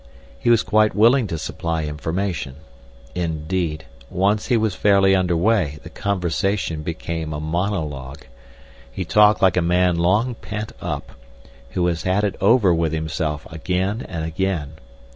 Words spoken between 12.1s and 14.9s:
it over with himself again and again.